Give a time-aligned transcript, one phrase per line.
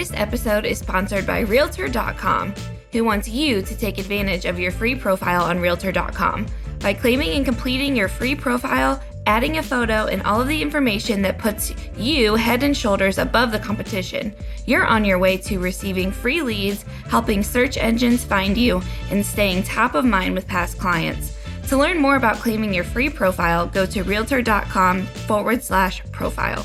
[0.00, 2.54] This episode is sponsored by Realtor.com,
[2.90, 6.46] who wants you to take advantage of your free profile on Realtor.com.
[6.78, 11.20] By claiming and completing your free profile, adding a photo, and all of the information
[11.20, 14.34] that puts you head and shoulders above the competition,
[14.64, 18.80] you're on your way to receiving free leads, helping search engines find you,
[19.10, 21.36] and staying top of mind with past clients.
[21.68, 26.64] To learn more about claiming your free profile, go to realtor.com forward slash profile.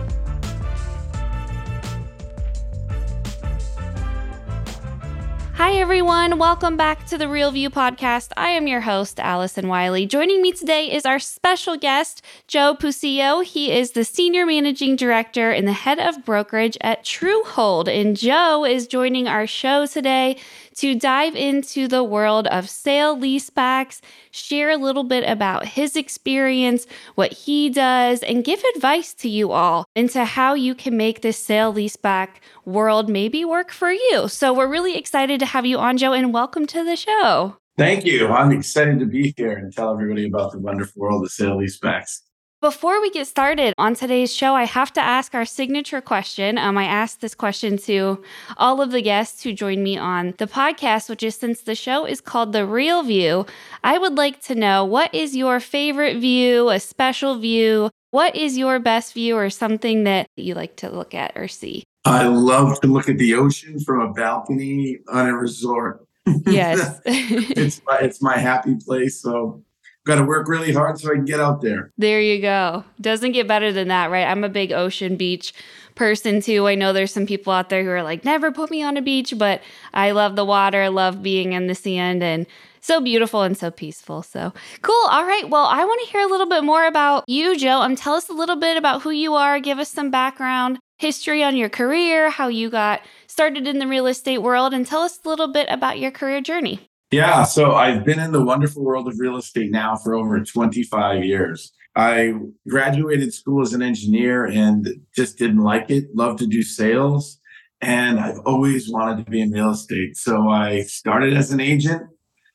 [5.91, 6.39] Everyone.
[6.39, 8.29] Welcome back to the Real View podcast.
[8.37, 10.05] I am your host, Allison Wiley.
[10.05, 13.43] Joining me today is our special guest, Joe Pucillo.
[13.43, 17.89] He is the senior managing director and the head of brokerage at Truehold.
[17.89, 20.37] And Joe is joining our show today
[20.81, 24.01] to dive into the world of sale leasebacks,
[24.31, 29.51] share a little bit about his experience, what he does, and give advice to you
[29.51, 34.27] all into how you can make this sale leaseback world maybe work for you.
[34.27, 37.57] So we're really excited to have you on, Joe, and welcome to the show.
[37.77, 38.29] Thank you.
[38.29, 42.21] I'm excited to be here and tell everybody about the wonderful world of sale leasebacks.
[42.61, 46.59] Before we get started on today's show, I have to ask our signature question.
[46.59, 48.21] Um, I asked this question to
[48.55, 52.05] all of the guests who joined me on the podcast, which is since the show
[52.05, 53.47] is called The Real View,
[53.83, 57.89] I would like to know what is your favorite view, a special view?
[58.11, 61.83] What is your best view or something that you like to look at or see?
[62.05, 66.05] I love to look at the ocean from a balcony on a resort.
[66.45, 67.01] Yes.
[67.05, 69.19] it's, my, it's my happy place.
[69.19, 69.63] So
[70.05, 71.91] got to work really hard so I can get out there.
[71.97, 72.83] There you go.
[72.99, 74.25] Doesn't get better than that, right?
[74.25, 75.53] I'm a big ocean beach
[75.95, 76.67] person too.
[76.67, 79.01] I know there's some people out there who are like, never put me on a
[79.01, 79.61] beach, but
[79.93, 82.47] I love the water, love being in the sand and
[82.81, 84.23] so beautiful and so peaceful.
[84.23, 85.07] So cool.
[85.09, 85.47] All right.
[85.47, 87.81] Well, I want to hear a little bit more about you, Joe.
[87.81, 89.59] Um, tell us a little bit about who you are.
[89.59, 94.07] Give us some background, history on your career, how you got started in the real
[94.07, 96.90] estate world, and tell us a little bit about your career journey.
[97.11, 101.25] Yeah, so I've been in the wonderful world of real estate now for over 25
[101.25, 101.73] years.
[101.93, 102.35] I
[102.69, 107.37] graduated school as an engineer and just didn't like it, loved to do sales,
[107.81, 110.15] and I've always wanted to be in real estate.
[110.15, 112.03] So I started as an agent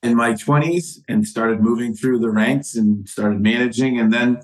[0.01, 3.99] in my 20s and started moving through the ranks and started managing.
[3.99, 4.41] And then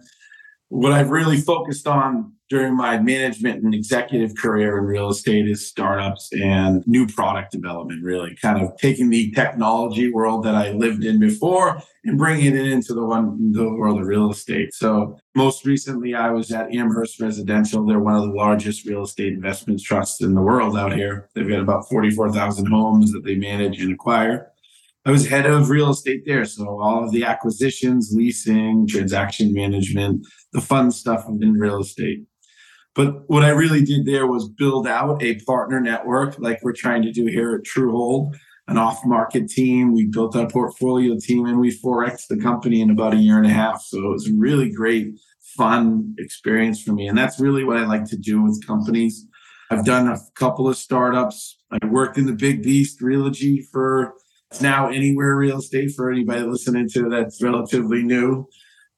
[0.68, 5.68] what I've really focused on during my management and executive career in real estate is
[5.68, 11.04] startups and new product development, really kind of taking the technology world that I lived
[11.04, 14.74] in before and bringing it into the one, the world of real estate.
[14.74, 17.86] So most recently I was at Amherst Residential.
[17.86, 21.30] They're one of the largest real estate investment trusts in the world out here.
[21.34, 24.52] They've got about 44,000 homes that they manage and acquire.
[25.06, 26.46] I was head of real estate there.
[26.46, 32.24] So all of the acquisitions, leasing, transaction management, the fun stuff in real estate.
[32.96, 37.02] But what I really did there was build out a partner network like we're trying
[37.04, 38.36] to do here at Truehold,
[38.68, 39.94] an off market team.
[39.94, 43.48] We built a portfolio team and we 4X the company in about a year and
[43.48, 43.82] a half.
[43.82, 45.08] So it was a really great,
[45.58, 47.08] fun experience for me.
[47.08, 49.26] And that's really what I like to do with companies.
[49.72, 51.58] I've done a couple of startups.
[51.72, 54.14] I worked in the big beast Realogy for
[54.52, 58.48] it's now anywhere real estate for anybody listening to that's relatively new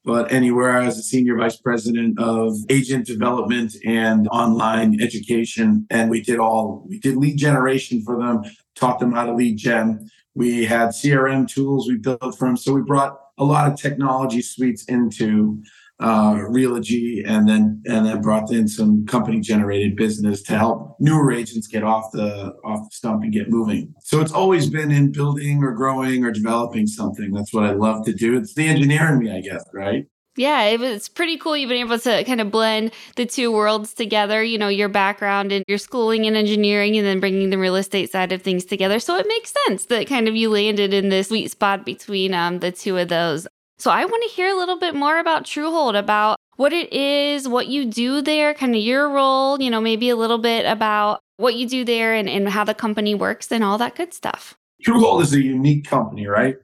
[0.06, 5.88] but anywhere I was a senior vice president of agent development and online education.
[5.90, 8.44] And we did all, we did lead generation for them,
[8.76, 10.08] taught them how to lead gen.
[10.36, 12.56] We had CRM tools we built for them.
[12.56, 15.64] So we brought a lot of technology suites into
[16.00, 21.32] uh, Realogy, and then and then brought in some company generated business to help newer
[21.32, 23.94] agents get off the off the stump and get moving.
[24.02, 27.32] So it's always been in building or growing or developing something.
[27.32, 28.38] That's what I love to do.
[28.38, 30.06] It's the engineering me, I guess, right?
[30.38, 31.56] Yeah, it was pretty cool.
[31.56, 35.54] You've been able to kind of blend the two worlds together, you know, your background
[35.54, 39.00] and your schooling in engineering and then bringing the real estate side of things together.
[39.00, 42.60] So it makes sense that kind of you landed in this sweet spot between um,
[42.60, 43.48] the two of those.
[43.78, 47.48] So I want to hear a little bit more about Truehold, about what it is,
[47.48, 51.20] what you do there, kind of your role, you know, maybe a little bit about
[51.38, 54.56] what you do there and, and how the company works and all that good stuff.
[54.86, 56.56] Truehold is a unique company, right?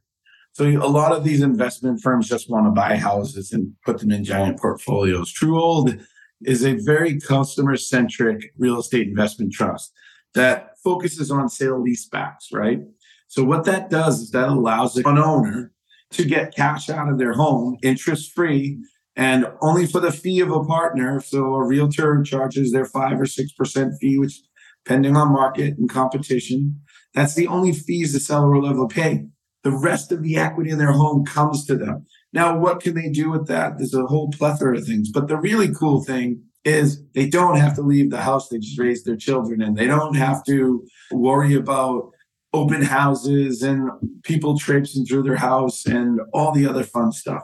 [0.54, 4.12] So a lot of these investment firms just want to buy houses and put them
[4.12, 5.34] in giant portfolios.
[5.34, 6.02] Truehold
[6.44, 9.94] is a very customer centric real estate investment trust.
[10.34, 12.80] that focuses on sale leasebacks, right?
[13.28, 15.74] So what that does is that allows an owner
[16.12, 18.78] to get cash out of their home interest free
[19.16, 21.20] and only for the fee of a partner.
[21.22, 24.42] So a realtor charges their five or six percent fee, which
[24.86, 26.82] depending on market and competition,
[27.14, 29.26] that's the only fees the seller will ever pay.
[29.64, 32.06] The rest of the equity in their home comes to them.
[32.34, 33.78] Now, what can they do with that?
[33.78, 35.12] There's a whole plethora of things.
[35.12, 38.80] But the really cool thing is they don't have to leave the house they just
[38.80, 42.12] raise their children and They don't have to worry about
[42.54, 43.90] open houses and
[44.24, 47.44] people traipsing through their house and all the other fun stuff.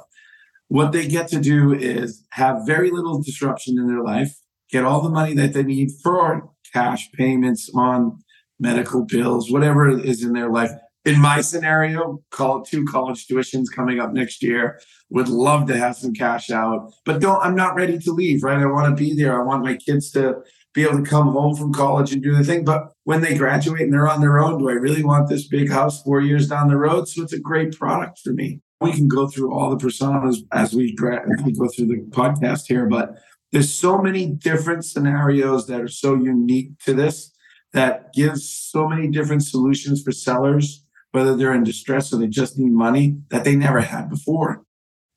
[0.68, 4.36] What they get to do is have very little disruption in their life,
[4.70, 8.20] get all the money that they need for cash payments on
[8.60, 10.72] medical bills, whatever is in their life.
[11.06, 14.82] In my scenario, call two college tuitions coming up next year.
[15.10, 17.42] Would love to have some cash out, but don't.
[17.42, 18.44] I'm not ready to leave.
[18.44, 18.58] Right?
[18.58, 19.40] I want to be there.
[19.40, 20.42] I want my kids to
[20.78, 22.64] be able to come home from college and do the thing.
[22.64, 25.72] But when they graduate and they're on their own, do I really want this big
[25.72, 27.08] house four years down the road?
[27.08, 28.62] So it's a great product for me.
[28.80, 32.68] We can go through all the personas as we, gra- we go through the podcast
[32.68, 33.16] here, but
[33.52, 37.32] there's so many different scenarios that are so unique to this
[37.74, 42.60] that gives so many different solutions for sellers, whether they're in distress or they just
[42.60, 44.62] need money that they never had before.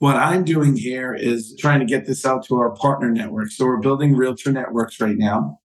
[0.00, 3.50] What I'm doing here is trying to get this out to our partner network.
[3.50, 5.60] So we're building realtor networks right now.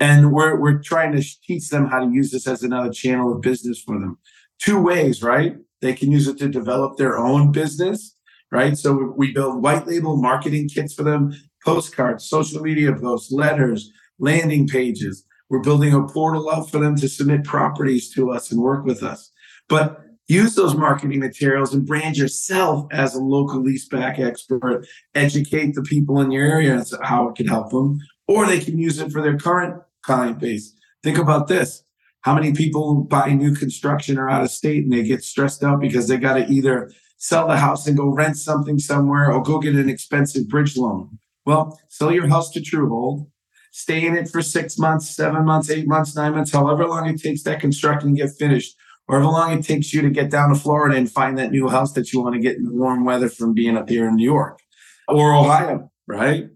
[0.00, 3.42] And we're, we're trying to teach them how to use this as another channel of
[3.42, 4.18] business for them.
[4.58, 5.54] Two ways, right?
[5.82, 8.16] They can use it to develop their own business,
[8.50, 8.76] right?
[8.76, 11.32] So we build white label marketing kits for them,
[11.64, 15.24] postcards, social media posts, letters, landing pages.
[15.48, 19.04] We're building a portal out for them to submit properties to us and work with
[19.04, 19.30] us.
[19.68, 25.82] But use those marketing materials and brand yourself as a local leaseback expert, educate the
[25.82, 29.12] people in your area as how it can help them, or they can use it
[29.12, 30.74] for their current client base.
[31.02, 31.82] Think about this.
[32.22, 35.80] How many people buy new construction or out of state and they get stressed out
[35.80, 39.60] because they got to either sell the house and go rent something somewhere or go
[39.60, 41.18] get an expensive bridge loan?
[41.44, 43.28] Well, sell your house to Truehold,
[43.70, 47.22] stay in it for six months, seven months, eight months, nine months, however long it
[47.22, 48.76] takes that construction to get finished
[49.08, 51.68] or how long it takes you to get down to Florida and find that new
[51.68, 54.16] house that you want to get in the warm weather from being up here in
[54.16, 54.60] New York
[55.08, 56.48] or Ohio, right?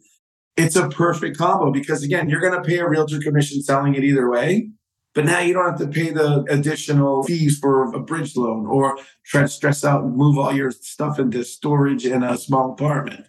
[0.56, 4.05] It's a perfect combo because again, you're going to pay a realtor commission selling it
[4.05, 4.70] either way,
[5.14, 8.99] but now you don't have to pay the additional fees for a bridge loan or
[9.25, 13.26] try to stress out and move all your stuff into storage in a small apartment.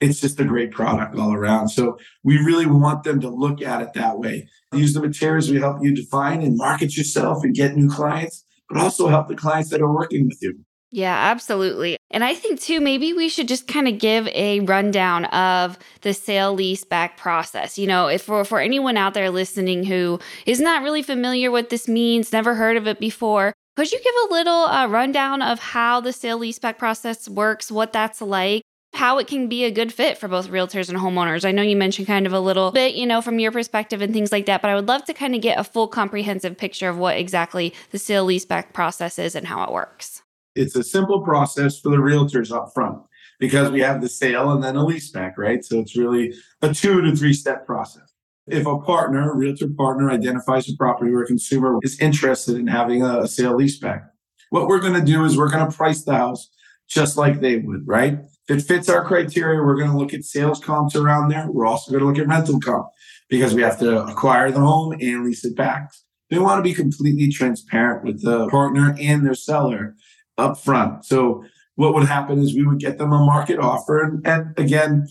[0.00, 1.68] It's just a great product all around.
[1.68, 4.48] So we really want them to look at it that way.
[4.72, 8.80] Use the materials we help you define and market yourself and get new clients but
[8.80, 10.58] also help the clients that are working with you.
[10.92, 11.96] Yeah, absolutely.
[12.10, 16.12] And I think too, maybe we should just kind of give a rundown of the
[16.12, 17.78] sale lease back process.
[17.78, 21.70] You know, if for, for anyone out there listening who is not really familiar what
[21.70, 25.60] this means, never heard of it before, could you give a little uh, rundown of
[25.60, 29.92] how the sale leaseback process works, what that's like, how it can be a good
[29.92, 31.44] fit for both realtors and homeowners.
[31.44, 34.12] I know you mentioned kind of a little bit, you know, from your perspective and
[34.12, 36.88] things like that, but I would love to kind of get a full comprehensive picture
[36.88, 40.22] of what exactly the sale leaseback process is and how it works.
[40.54, 42.98] It's a simple process for the realtors up front
[43.38, 45.64] because we have the sale and then a leaseback, right?
[45.64, 48.12] So it's really a two to three step process.
[48.46, 52.66] If a partner, a realtor partner identifies a property where a consumer is interested in
[52.66, 54.02] having a sale leaseback,
[54.50, 56.50] what we're going to do is we're going to price the house
[56.88, 58.18] just like they would, right?
[58.48, 61.46] If it fits our criteria, we're going to look at sales comps around there.
[61.50, 62.88] We're also going to look at rental comp
[63.28, 65.92] because we have to acquire the home and lease it back.
[66.30, 69.94] We want to be completely transparent with the partner and their seller
[70.38, 71.04] up front.
[71.04, 71.44] So
[71.76, 74.02] what would happen is we would get them a market offer.
[74.02, 75.06] And, and again,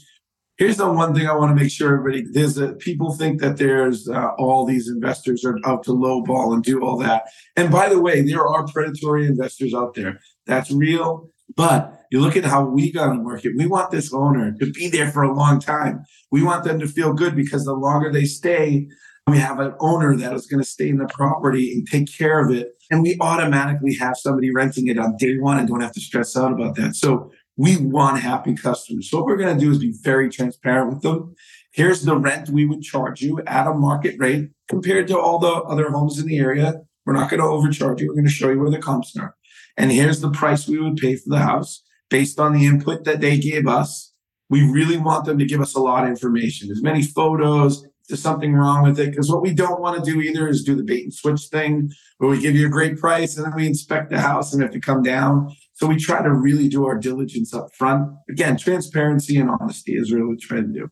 [0.57, 3.57] here's the one thing I want to make sure everybody there's that people think that
[3.57, 7.23] there's uh, all these investors are out to lowball and do all that.
[7.55, 10.19] And by the way, there are predatory investors out there.
[10.45, 11.29] That's real.
[11.55, 13.53] But you look at how we got to market.
[13.55, 16.05] We want this owner to be there for a long time.
[16.31, 18.87] We want them to feel good because the longer they stay,
[19.27, 22.43] we have an owner that is going to stay in the property and take care
[22.43, 22.69] of it.
[22.89, 26.35] And we automatically have somebody renting it on day one and don't have to stress
[26.35, 26.95] out about that.
[26.95, 29.09] So we want happy customers.
[29.09, 31.35] So what we're going to do is be very transparent with them.
[31.71, 35.53] Here's the rent we would charge you at a market rate compared to all the
[35.53, 36.81] other homes in the area.
[37.05, 38.07] We're not going to overcharge you.
[38.07, 39.35] We're going to show you where the comps are.
[39.77, 43.21] And here's the price we would pay for the house based on the input that
[43.21, 44.13] they gave us.
[44.49, 47.91] We really want them to give us a lot of information, as many photos, if
[48.07, 49.11] there's something wrong with it.
[49.11, 51.91] Because what we don't want to do either is do the bait and switch thing
[52.17, 54.71] where we give you a great price and then we inspect the house and have
[54.71, 55.55] to come down.
[55.73, 58.11] So we try to really do our diligence up front.
[58.29, 60.89] Again, transparency and honesty is really what we try to do.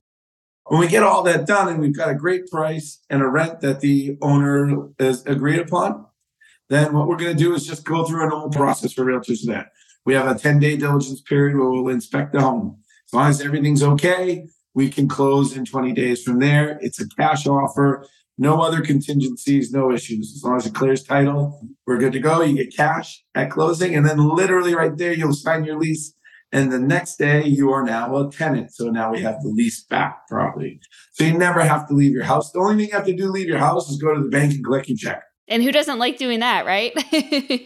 [0.65, 3.62] When we get all that done and we've got a great price and a rent
[3.62, 6.05] that the owner has agreed upon,
[6.69, 9.39] then what we're going to do is just go through a normal process for realtors
[9.45, 9.65] then.
[10.07, 12.79] We have a 10 day diligence period where we'll inspect the home.
[13.07, 16.79] As long as everything's okay, we can close in 20 days from there.
[16.81, 20.33] It's a cash offer, no other contingencies, no issues.
[20.33, 22.41] As long as it clears title, we're good to go.
[22.41, 26.13] You get cash at closing, and then literally right there, you'll sign your lease.
[26.53, 28.73] And the next day, you are now a tenant.
[28.73, 30.79] So now we have the lease back property.
[31.11, 32.53] So you never have to leave your house.
[32.53, 34.53] The only thing you have to do leave your house is go to the bank
[34.53, 35.26] and collect your check.
[35.47, 36.93] And who doesn't like doing that, right?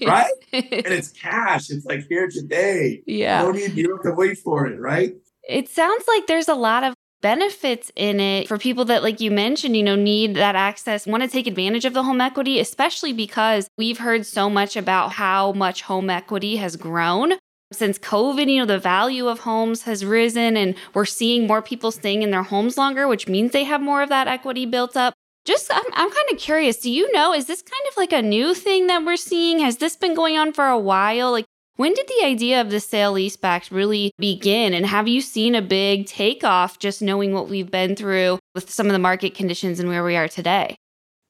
[0.05, 0.31] right?
[0.53, 1.69] And it's cash.
[1.69, 3.01] It's like here today.
[3.07, 3.41] Yeah.
[3.41, 5.15] No need, you don't have to wait for it, right?
[5.47, 9.29] It sounds like there's a lot of benefits in it for people that like you
[9.29, 13.13] mentioned you know need that access want to take advantage of the home equity especially
[13.13, 17.33] because we've heard so much about how much home equity has grown
[17.71, 21.91] since covid you know the value of homes has risen and we're seeing more people
[21.91, 25.13] staying in their homes longer which means they have more of that equity built up
[25.45, 28.21] just I'm, I'm kind of curious do you know is this kind of like a
[28.21, 31.45] new thing that we're seeing has this been going on for a while like
[31.81, 34.75] when did the idea of the sale leasebacks really begin?
[34.75, 38.85] And have you seen a big takeoff just knowing what we've been through with some
[38.85, 40.75] of the market conditions and where we are today?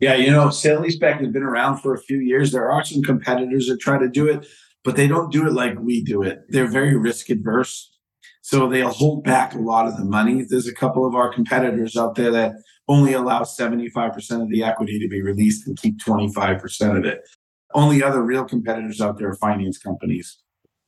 [0.01, 2.51] Yeah, you know, sale leaseback has been around for a few years.
[2.51, 4.46] There are some competitors that try to do it,
[4.84, 6.39] but they don't do it like we do it.
[6.50, 7.89] They're very risk adverse.
[8.41, 10.44] So they'll hold back a lot of the money.
[10.44, 12.56] There's a couple of our competitors out there that
[12.92, 17.22] only allow 75% of the equity to be released and keep 25% of it.
[17.74, 20.40] Only other real competitors out there are finance companies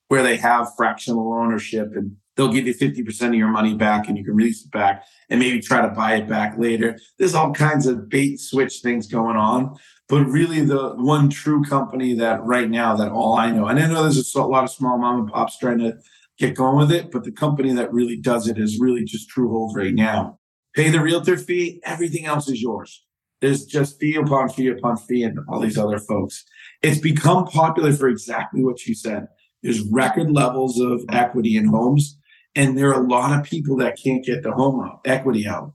[0.10, 4.18] where they have fractional ownership and they'll give you 50% of your money back and
[4.18, 7.00] you can release it back and maybe try to buy it back later.
[7.18, 9.76] There's all kinds of bait switch things going on.
[10.10, 13.88] But really, the one true company that right now, that all I know, and I
[13.88, 15.94] know there's a lot of small mom and pops trying to
[16.38, 19.76] get going with it, but the company that really does it is really just Truehold
[19.76, 20.40] right now.
[20.76, 23.04] Pay the realtor fee, everything else is yours.
[23.42, 26.46] There's just fee upon fee upon fee and all these other folks.
[26.82, 29.28] It's become popular for exactly what you said.
[29.62, 32.18] There's record levels of equity in homes,
[32.56, 35.74] and there are a lot of people that can't get the home equity out.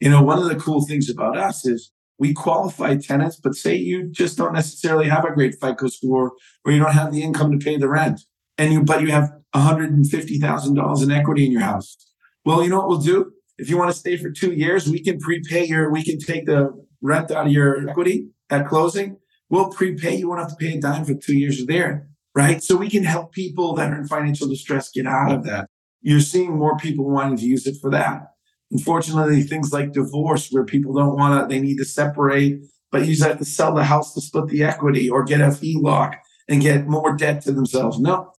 [0.00, 3.76] You know, one of the cool things about us is we qualify tenants, but say
[3.76, 6.32] you just don't necessarily have a great FICO score
[6.64, 8.20] or you don't have the income to pay the rent,
[8.58, 11.96] and you but you have $150,000 in equity in your house.
[12.44, 13.32] Well, you know what we'll do?
[13.58, 16.46] If you want to stay for two years, we can prepay your, we can take
[16.46, 19.16] the rent out of your equity at closing,
[19.48, 20.16] we'll prepay.
[20.16, 22.62] You won't have to pay a dime for two years there, right?
[22.62, 25.68] So we can help people that are in financial distress get out of that.
[26.02, 28.28] You're seeing more people wanting to use it for that.
[28.70, 32.60] Unfortunately, things like divorce, where people don't want to, they need to separate,
[32.90, 36.14] but you have to sell the house to split the equity or get a HELOC
[36.48, 37.98] and get more debt to themselves.
[37.98, 38.32] No,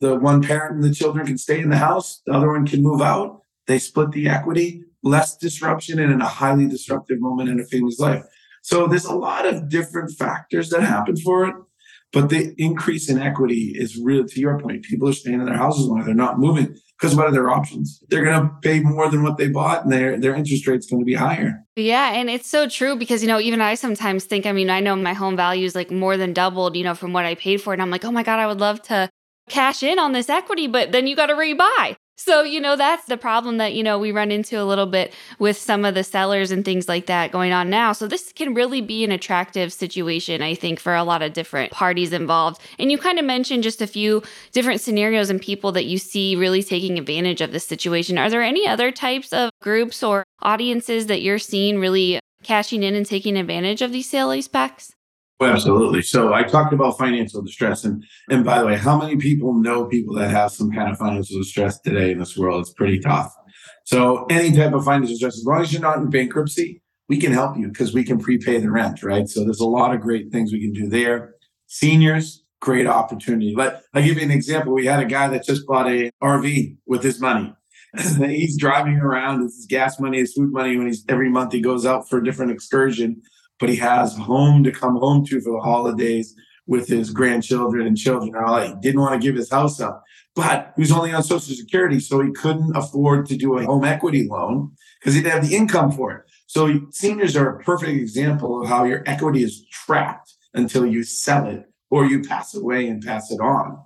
[0.00, 2.82] the one parent and the children can stay in the house, the other one can
[2.82, 3.40] move out.
[3.66, 8.00] They split the equity less disruption and in a highly disruptive moment in a family's
[8.00, 8.24] life.
[8.62, 11.54] So there's a lot of different factors that happen for it.
[12.10, 15.56] But the increase in equity is really, to your point, people are staying in their
[15.56, 16.04] houses longer.
[16.04, 18.00] They're not moving because what are their options?
[18.08, 21.02] They're going to pay more than what they bought and their, their interest rate's going
[21.02, 21.58] to be higher.
[21.74, 22.12] Yeah.
[22.14, 24.94] And it's so true because, you know, even I sometimes think, I mean, I know
[24.94, 27.72] my home value is like more than doubled, you know, from what I paid for
[27.72, 27.76] it.
[27.76, 29.10] And I'm like, oh my God, I would love to
[29.48, 31.96] cash in on this equity, but then you got to rebuy.
[32.16, 35.12] So, you know, that's the problem that, you know, we run into a little bit
[35.40, 37.92] with some of the sellers and things like that going on now.
[37.92, 41.72] So, this can really be an attractive situation, I think, for a lot of different
[41.72, 42.60] parties involved.
[42.78, 46.36] And you kind of mentioned just a few different scenarios and people that you see
[46.36, 48.16] really taking advantage of this situation.
[48.16, 52.94] Are there any other types of groups or audiences that you're seeing really cashing in
[52.94, 54.92] and taking advantage of these sale leasebacks?
[55.40, 56.02] Oh, absolutely.
[56.02, 59.86] So I talked about financial distress, and and by the way, how many people know
[59.86, 62.60] people that have some kind of financial distress today in this world?
[62.60, 63.34] It's pretty tough.
[63.84, 67.32] So any type of financial distress, as long as you're not in bankruptcy, we can
[67.32, 69.28] help you because we can prepay the rent, right?
[69.28, 71.34] So there's a lot of great things we can do there.
[71.66, 73.54] Seniors, great opportunity.
[73.56, 74.72] Let I give you an example.
[74.72, 77.52] We had a guy that just bought a RV with his money.
[78.18, 79.44] he's driving around.
[79.44, 80.76] It's his gas money, his food money.
[80.76, 83.20] When he's every month he goes out for a different excursion
[83.60, 86.34] but he has home to come home to for the holidays
[86.66, 88.32] with his grandchildren and children.
[88.32, 90.02] He didn't want to give his house up,
[90.34, 93.84] but he was only on Social Security, so he couldn't afford to do a home
[93.84, 96.22] equity loan because he didn't have the income for it.
[96.46, 101.46] So seniors are a perfect example of how your equity is trapped until you sell
[101.48, 103.78] it or you pass away and pass it on.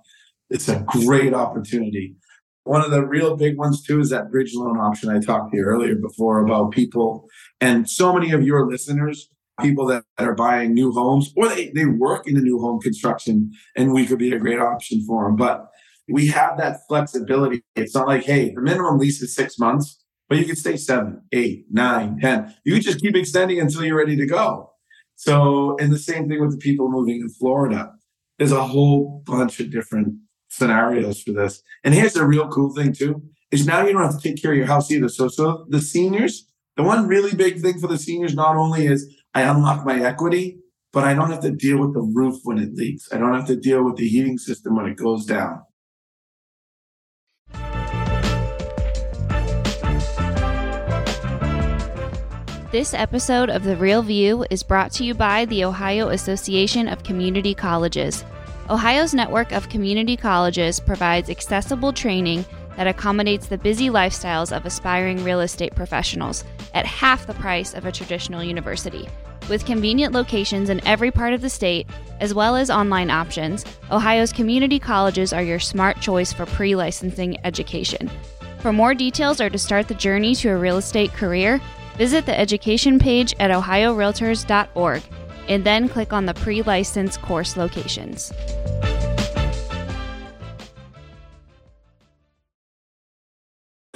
[0.49, 2.15] It's a great opportunity.
[2.63, 5.57] One of the real big ones too is that bridge loan option I talked to
[5.57, 7.27] you earlier before about people.
[7.61, 11.69] And so many of your listeners people that, that are buying new homes or they,
[11.69, 15.25] they work in the new home construction and we could be a great option for
[15.25, 15.35] them.
[15.35, 15.67] But
[16.11, 17.61] we have that flexibility.
[17.75, 20.03] It's not like, hey, the minimum lease is six months.
[20.29, 22.55] but you can stay seven, eight, nine, ten.
[22.63, 24.71] You just keep extending until you're ready to go.
[25.15, 27.91] So, and the same thing with the people moving in Florida.
[28.37, 30.15] There's a whole bunch of different
[30.49, 31.61] scenarios for this.
[31.83, 34.51] And here's the real cool thing too, is now you don't have to take care
[34.51, 35.09] of your house either.
[35.09, 36.47] So, so the seniors,
[36.77, 40.57] the one really big thing for the seniors not only is I unlock my equity,
[40.91, 43.09] but I don't have to deal with the roof when it leaks.
[43.13, 45.61] I don't have to deal with the heating system when it goes down.
[52.71, 57.03] This episode of The Real View is brought to you by the Ohio Association of
[57.03, 58.23] Community Colleges.
[58.69, 62.45] Ohio's network of community colleges provides accessible training
[62.79, 67.85] that accommodates the busy lifestyles of aspiring real estate professionals at half the price of
[67.85, 69.05] a traditional university.
[69.49, 71.87] With convenient locations in every part of the state,
[72.21, 77.37] as well as online options, Ohio's community colleges are your smart choice for pre licensing
[77.43, 78.09] education.
[78.61, 81.59] For more details or to start the journey to a real estate career,
[81.97, 85.03] visit the education page at ohiorealtors.org
[85.49, 88.31] and then click on the pre license course locations.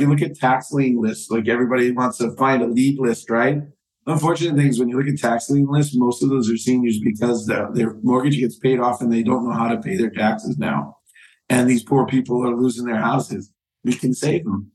[0.03, 3.61] You look at tax lien lists, like everybody wants to find a lead list, right?
[4.05, 7.45] Unfortunate things when you look at tax lien lists, most of those are seniors because
[7.45, 10.57] the, their mortgage gets paid off and they don't know how to pay their taxes
[10.57, 10.97] now.
[11.49, 13.53] And these poor people are losing their houses.
[13.85, 14.71] We can save them.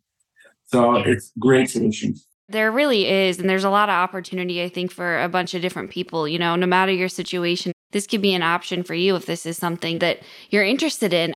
[0.64, 2.26] So it's great solutions.
[2.48, 3.38] There really is.
[3.38, 6.26] And there's a lot of opportunity, I think, for a bunch of different people.
[6.26, 9.44] You know, no matter your situation, this could be an option for you if this
[9.44, 11.34] is something that you're interested in.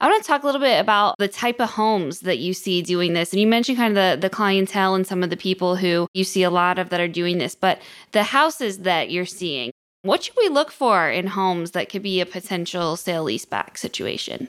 [0.00, 2.82] I want to talk a little bit about the type of homes that you see
[2.82, 3.32] doing this.
[3.32, 6.22] And you mentioned kind of the, the clientele and some of the people who you
[6.22, 7.80] see a lot of that are doing this, but
[8.12, 12.20] the houses that you're seeing, what should we look for in homes that could be
[12.20, 14.48] a potential sale leaseback situation?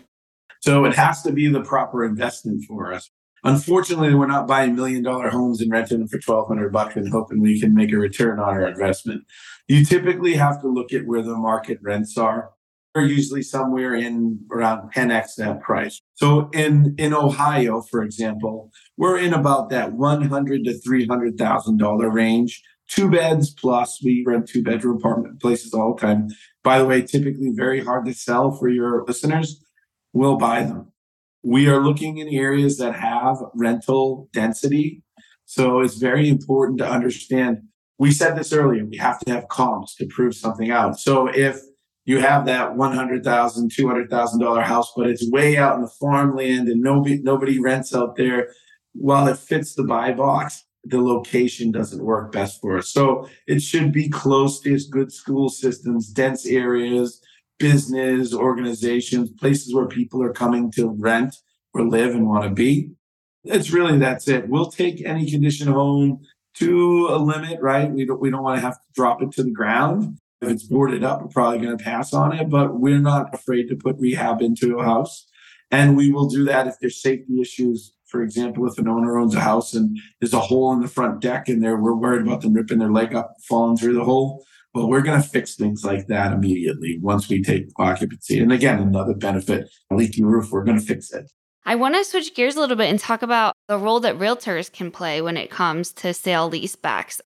[0.61, 3.09] So it has to be the proper investment for us.
[3.43, 7.41] Unfortunately, we're not buying million dollar homes and renting them for 1200 bucks and hoping
[7.41, 9.23] we can make a return on our investment.
[9.67, 12.51] You typically have to look at where the market rents are
[12.99, 16.01] are usually somewhere in around 10x that price.
[16.15, 22.09] So in in Ohio, for example, we're in about that 100 to 300 thousand dollar
[22.09, 22.61] range.
[22.87, 24.01] Two beds plus.
[24.03, 26.29] We rent two bedroom apartment places all the time.
[26.63, 29.63] By the way, typically very hard to sell for your listeners.
[30.11, 30.91] We'll buy them.
[31.43, 35.03] We are looking in areas that have rental density.
[35.45, 37.59] So it's very important to understand.
[37.97, 38.85] We said this earlier.
[38.85, 40.99] We have to have comps to prove something out.
[40.99, 41.61] So if
[42.05, 47.21] you have that $100,000, $200,000 house, but it's way out in the farmland and nobody,
[47.21, 48.51] nobody rents out there.
[48.93, 52.89] While it fits the buy box, the location doesn't work best for us.
[52.89, 57.21] So it should be close to good school systems, dense areas,
[57.59, 61.35] business, organizations, places where people are coming to rent
[61.73, 62.91] or live and want to be.
[63.43, 64.49] It's really that's it.
[64.49, 66.21] We'll take any condition of home
[66.55, 67.91] to a limit, right?
[67.91, 70.17] We don't we don't want to have to drop it to the ground.
[70.41, 73.67] If it's boarded up, we're probably going to pass on it, but we're not afraid
[73.67, 75.27] to put rehab into a house.
[75.71, 77.93] And we will do that if there's safety issues.
[78.07, 81.21] For example, if an owner owns a house and there's a hole in the front
[81.21, 84.43] deck and they're, we're worried about them ripping their leg up, falling through the hole.
[84.73, 88.39] Well, we're going to fix things like that immediately once we take occupancy.
[88.39, 91.31] And again, another benefit, a leaky roof, we're going to fix it.
[91.65, 94.71] I want to switch gears a little bit and talk about the role that realtors
[94.71, 97.19] can play when it comes to sale leasebacks.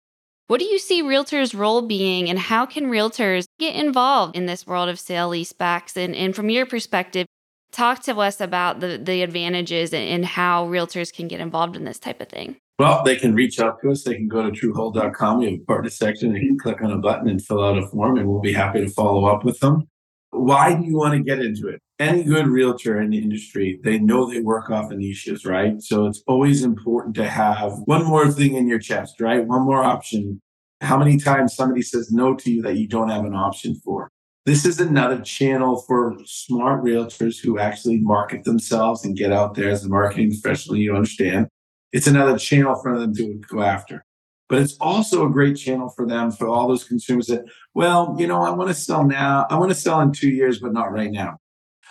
[0.51, 4.67] What do you see realtors' role being, and how can realtors get involved in this
[4.67, 5.97] world of sale leasebacks?
[5.97, 7.29] And, and from your perspective,
[7.71, 12.01] talk to us about the, the advantages and how realtors can get involved in this
[12.01, 12.57] type of thing.
[12.81, 14.03] Well, they can reach out to us.
[14.03, 15.39] They can go to truehold.com.
[15.39, 16.33] We have a partner section.
[16.33, 18.81] They can click on a button and fill out a form, and we'll be happy
[18.81, 19.89] to follow up with them.
[20.31, 21.81] Why do you want to get into it?
[21.99, 25.83] Any good realtor in the industry, they know they work off of niches, right?
[25.83, 29.45] So it's always important to have one more thing in your chest, right?
[29.45, 30.41] One more option.
[30.81, 34.11] How many times somebody says no to you that you don't have an option for?
[34.47, 39.69] This is another channel for smart realtors who actually market themselves and get out there
[39.69, 40.77] as a marketing professional.
[40.77, 41.49] You understand?
[41.93, 44.05] It's another channel for them to go after.
[44.51, 48.27] But it's also a great channel for them, for all those consumers that, well, you
[48.27, 49.47] know, I want to sell now.
[49.49, 51.39] I want to sell in two years, but not right now.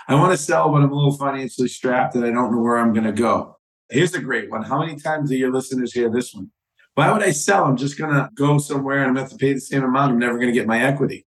[0.09, 2.77] I want to sell, but I'm a little financially strapped and I don't know where
[2.77, 3.57] I'm going to go.
[3.89, 4.63] Here's a great one.
[4.63, 6.51] How many times do your listeners hear this one?
[6.95, 7.63] Why would I sell?
[7.63, 9.83] I'm just going to go somewhere and I'm going to have to pay the same
[9.83, 10.11] amount.
[10.11, 11.25] I'm never going to get my equity.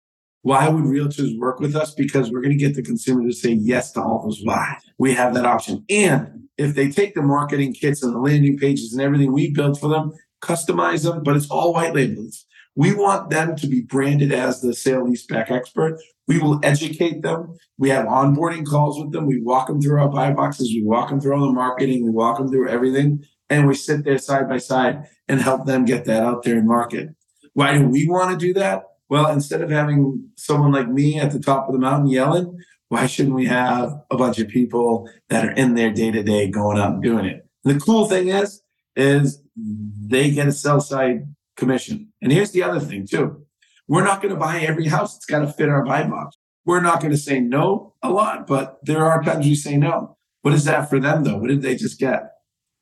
[0.42, 1.92] Why would realtors work with us?
[1.92, 4.76] Because we're going to get the consumer to say yes to all those why.
[4.96, 5.84] We have that option.
[5.90, 9.80] And if they take the marketing kits and the landing pages and everything we built
[9.80, 12.46] for them, customize them, but it's all white labels.
[12.74, 15.98] We want them to be branded as the sale leaseback expert.
[16.28, 17.56] We will educate them.
[17.78, 19.26] We have onboarding calls with them.
[19.26, 20.68] We walk them through our buy boxes.
[20.68, 22.04] We walk them through all the marketing.
[22.04, 23.24] We walk them through everything.
[23.48, 26.66] and we sit there side by side and help them get that out there in
[26.66, 27.10] market.
[27.54, 28.82] Why do we want to do that?
[29.08, 33.06] Well, instead of having someone like me at the top of the mountain yelling, why
[33.06, 36.78] shouldn't we have a bunch of people that are in there day to day going
[36.78, 37.46] out and doing it?
[37.64, 38.62] And the cool thing is,
[38.96, 42.12] is they get a sell side commission.
[42.20, 43.42] And here's the other thing too.
[43.88, 45.16] We're not going to buy every house.
[45.16, 46.36] It's got to fit our buy box.
[46.64, 50.16] We're not going to say no a lot, but there are times we say no.
[50.42, 51.38] What is that for them though?
[51.38, 52.30] What did they just get?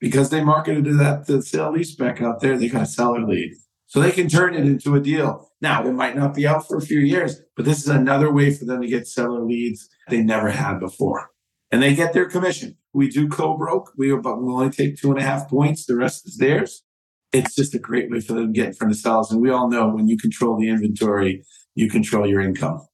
[0.00, 3.52] Because they marketed that the sale spec out there, they got a seller lead.
[3.86, 5.48] So they can turn it into a deal.
[5.60, 8.52] Now, it might not be out for a few years, but this is another way
[8.52, 11.30] for them to get seller leads they never had before.
[11.74, 12.76] And they get their commission.
[12.92, 13.90] We do co-broke.
[13.96, 15.86] We but we only take two and a half points.
[15.86, 16.84] The rest is theirs.
[17.32, 19.32] It's just a great way for them to get in front of sellers.
[19.32, 21.42] And we all know when you control the inventory,
[21.74, 22.86] you control your income.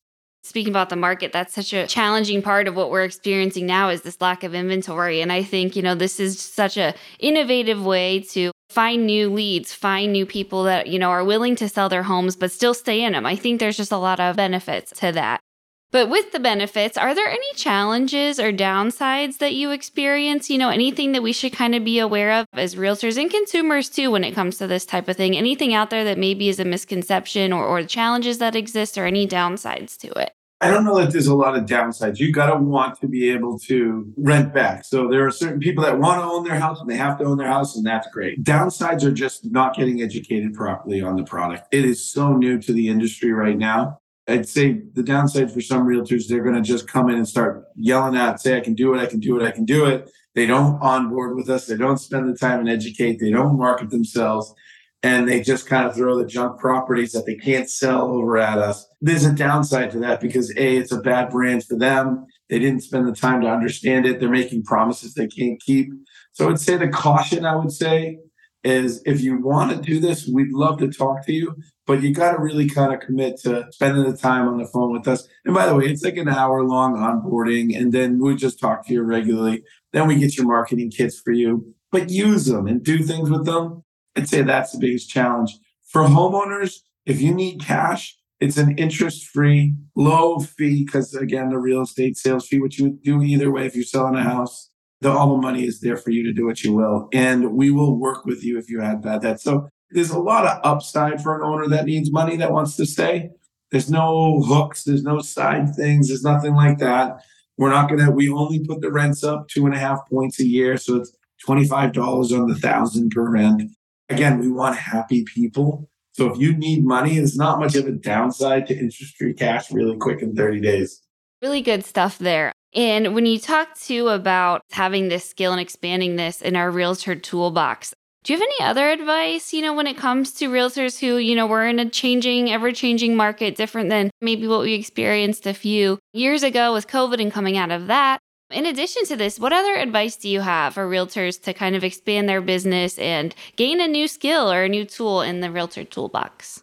[0.44, 4.00] Speaking about the market, that's such a challenging part of what we're experiencing now is
[4.00, 5.20] this lack of inventory.
[5.20, 9.74] And I think, you know, this is such a innovative way to find new leads,
[9.74, 13.04] find new people that, you know, are willing to sell their homes but still stay
[13.04, 13.26] in them.
[13.26, 15.42] I think there's just a lot of benefits to that.
[15.92, 20.48] But with the benefits, are there any challenges or downsides that you experience?
[20.48, 23.88] You know, anything that we should kind of be aware of as realtors and consumers
[23.88, 25.36] too when it comes to this type of thing?
[25.36, 29.26] Anything out there that maybe is a misconception or, or challenges that exist or any
[29.26, 30.32] downsides to it?
[30.62, 32.18] I don't know that there's a lot of downsides.
[32.18, 34.84] You got to want to be able to rent back.
[34.84, 37.24] So there are certain people that want to own their house and they have to
[37.24, 38.44] own their house, and that's great.
[38.44, 41.66] Downsides are just not getting educated properly on the product.
[41.72, 43.99] It is so new to the industry right now.
[44.30, 47.64] I'd say the downside for some realtors, they're going to just come in and start
[47.76, 50.10] yelling out, say, I can do it, I can do it, I can do it.
[50.34, 51.66] They don't onboard with us.
[51.66, 53.18] They don't spend the time and educate.
[53.18, 54.54] They don't market themselves
[55.02, 58.58] and they just kind of throw the junk properties that they can't sell over at
[58.58, 58.86] us.
[59.00, 62.26] There's a downside to that because A, it's a bad brand for them.
[62.50, 64.20] They didn't spend the time to understand it.
[64.20, 65.90] They're making promises they can't keep.
[66.32, 68.18] So I would say the caution I would say
[68.62, 72.12] is if you want to do this, we'd love to talk to you, but you
[72.12, 75.26] got to really kind of commit to spending the time on the phone with us.
[75.44, 78.86] And by the way, it's like an hour long onboarding, and then we just talk
[78.86, 79.62] to you regularly.
[79.92, 83.46] Then we get your marketing kits for you, but use them and do things with
[83.46, 83.82] them
[84.16, 85.58] I'd say that's the biggest challenge.
[85.88, 91.58] For homeowners, if you need cash, it's an interest free, low fee, because again, the
[91.58, 94.69] real estate sales fee, which you would do either way if you're selling a house,
[95.00, 97.08] the, all the money is there for you to do what you will.
[97.12, 99.40] And we will work with you if you had bad debt.
[99.40, 102.86] So there's a lot of upside for an owner that needs money that wants to
[102.86, 103.30] stay.
[103.70, 107.22] There's no hooks, there's no side things, there's nothing like that.
[107.56, 110.46] We're not gonna, we only put the rents up two and a half points a
[110.46, 110.76] year.
[110.76, 113.70] So it's $25 on the thousand per rent
[114.10, 115.88] again, we want happy people.
[116.12, 119.70] So if you need money, there's not much of a downside to interest free cash
[119.70, 121.00] really quick in 30 days.
[121.40, 122.52] Really good stuff there.
[122.74, 127.16] And when you talk too about having this skill and expanding this in our realtor
[127.16, 131.16] toolbox, do you have any other advice, you know, when it comes to realtors who,
[131.16, 135.46] you know, we're in a changing, ever changing market, different than maybe what we experienced
[135.46, 138.18] a few years ago with COVID and coming out of that?
[138.50, 141.82] In addition to this, what other advice do you have for realtors to kind of
[141.82, 145.84] expand their business and gain a new skill or a new tool in the realtor
[145.84, 146.62] toolbox?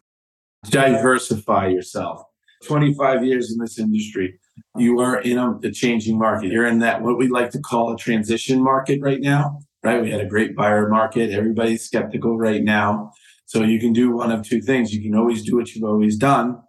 [0.70, 2.22] Diversify yourself.
[2.66, 4.40] 25 years in this industry,
[4.78, 6.52] you are in a, a changing market.
[6.52, 10.02] You're in that what we like to call a transition market right now, right?
[10.02, 11.32] We had a great buyer market.
[11.32, 13.12] Everybody's skeptical right now.
[13.46, 14.94] So you can do one of two things.
[14.94, 16.62] You can always do what you've always done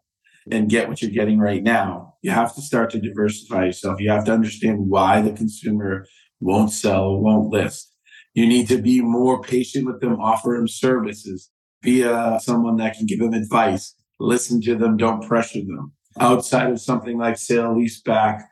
[0.50, 2.14] and get what you're getting right now.
[2.22, 4.00] You have to start to diversify yourself.
[4.00, 6.06] You have to understand why the consumer
[6.40, 7.94] won't sell, won't list.
[8.34, 11.50] You need to be more patient with them, offer them services,
[11.82, 15.92] be uh, someone that can give them advice, listen to them, don't pressure them.
[16.20, 18.48] Outside of something like sale lease back,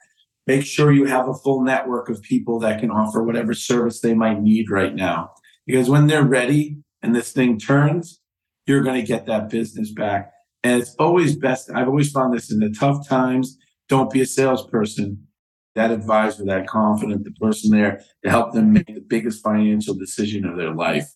[0.46, 4.14] make sure you have a full network of people that can offer whatever service they
[4.14, 5.33] might need right now.
[5.66, 8.20] Because when they're ready and this thing turns,
[8.66, 10.33] you're going to get that business back.
[10.62, 11.70] And it's always best.
[11.72, 13.57] I've always found this in the tough times.
[13.88, 15.26] Don't be a salesperson.
[15.74, 20.44] That advisor, that confident, the person there to help them make the biggest financial decision
[20.44, 21.09] of their life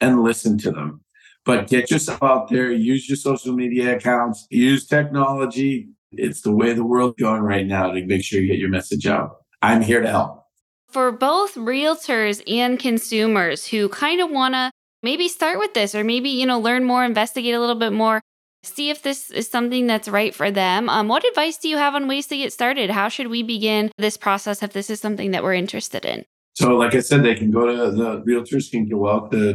[0.00, 1.02] and listen to them.
[1.44, 5.88] But get yourself out there, use your social media accounts, use technology.
[6.12, 9.06] It's the way the world's going right now to make sure you get your message
[9.06, 9.38] out.
[9.60, 10.44] I'm here to help.
[10.88, 14.70] For both realtors and consumers who kind of want to
[15.02, 18.20] maybe start with this or maybe, you know, learn more, investigate a little bit more,
[18.62, 20.88] see if this is something that's right for them.
[20.88, 22.90] Um, what advice do you have on ways to get started?
[22.90, 26.24] How should we begin this process if this is something that we're interested in?
[26.54, 29.54] So, like I said, they can go to the realtors can go out to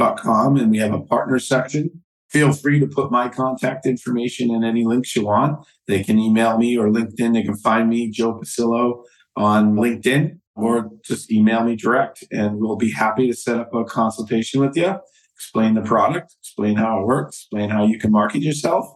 [0.00, 2.02] truehold.com and we have a partner section.
[2.30, 5.66] Feel free to put my contact information in any links you want.
[5.88, 7.34] They can email me or LinkedIn.
[7.34, 9.02] They can find me, Joe Pucillo,
[9.36, 13.84] on LinkedIn or just email me direct and we'll be happy to set up a
[13.84, 14.94] consultation with you,
[15.34, 18.86] explain the product, explain how it works, explain how you can market yourself,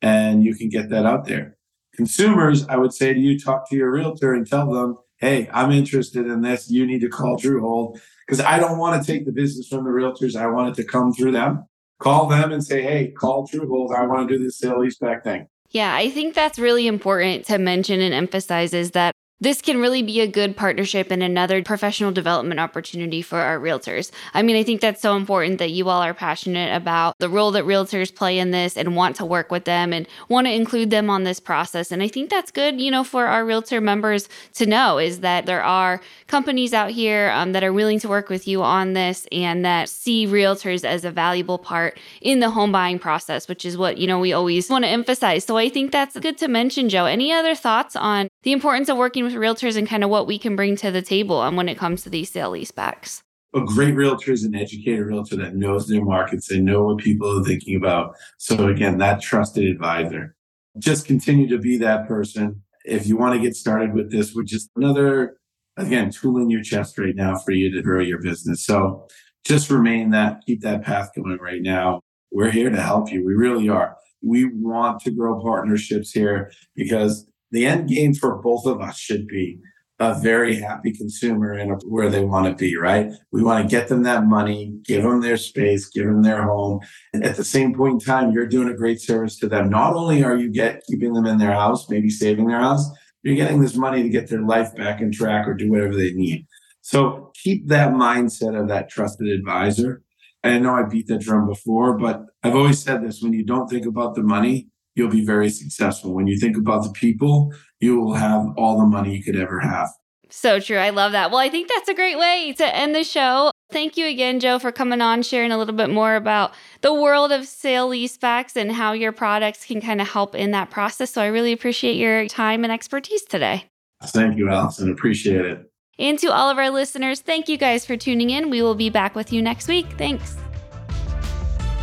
[0.00, 1.56] and you can get that out there.
[1.94, 5.70] Consumers, I would say to you, talk to your realtor and tell them, hey, I'm
[5.70, 6.70] interested in this.
[6.70, 9.90] You need to call Truehold because I don't want to take the business from the
[9.90, 10.36] realtors.
[10.36, 11.66] I want it to come through them.
[11.98, 13.94] Call them and say, hey, call Truehold.
[13.94, 15.48] I want to do this sale leaseback thing.
[15.70, 20.02] Yeah, I think that's really important to mention and emphasize is that this can really
[20.02, 24.10] be a good partnership and another professional development opportunity for our realtors.
[24.34, 27.52] I mean, I think that's so important that you all are passionate about the role
[27.52, 30.90] that realtors play in this and want to work with them and want to include
[30.90, 31.92] them on this process.
[31.92, 35.46] And I think that's good, you know, for our realtor members to know is that
[35.46, 39.26] there are companies out here um, that are willing to work with you on this
[39.30, 43.76] and that see realtors as a valuable part in the home buying process, which is
[43.76, 45.44] what, you know, we always want to emphasize.
[45.44, 47.04] So I think that's good to mention, Joe.
[47.04, 50.38] Any other thoughts on the importance of working with realtors and kind of what we
[50.38, 53.22] can bring to the table and when it comes to these sale leasebacks.
[53.54, 56.48] A great realtor is an educated realtor that knows their markets.
[56.48, 58.14] They know what people are thinking about.
[58.38, 60.34] So again, that trusted advisor.
[60.78, 62.62] Just continue to be that person.
[62.84, 65.38] If you want to get started with this, which is another,
[65.76, 68.64] again, tool in your chest right now for you to grow your business.
[68.64, 69.08] So
[69.44, 72.00] just remain that, keep that path going right now.
[72.30, 73.24] We're here to help you.
[73.24, 73.96] We really are.
[74.22, 79.26] We want to grow partnerships here because the end game for both of us should
[79.26, 79.58] be
[80.00, 83.10] a very happy consumer and where they want to be, right?
[83.32, 86.80] We want to get them that money, give them their space, give them their home.
[87.12, 89.68] And at the same point in time, you're doing a great service to them.
[89.68, 92.88] Not only are you get keeping them in their house, maybe saving their house,
[93.22, 96.12] you're getting this money to get their life back in track or do whatever they
[96.12, 96.46] need.
[96.80, 100.02] So keep that mindset of that trusted advisor.
[100.44, 103.68] I know I beat that drum before, but I've always said this when you don't
[103.68, 106.14] think about the money, you'll be very successful.
[106.14, 109.60] When you think about the people, you will have all the money you could ever
[109.60, 109.88] have.
[110.30, 110.76] So true.
[110.76, 111.30] I love that.
[111.30, 113.50] Well, I think that's a great way to end the show.
[113.70, 117.32] Thank you again, Joe, for coming on, sharing a little bit more about the world
[117.32, 121.10] of sale leasebacks and how your products can kind of help in that process.
[121.12, 123.64] So I really appreciate your time and expertise today.
[124.02, 124.90] Thank you, Allison.
[124.90, 125.70] Appreciate it.
[125.98, 128.50] And to all of our listeners, thank you guys for tuning in.
[128.50, 129.86] We will be back with you next week.
[129.98, 130.36] Thanks.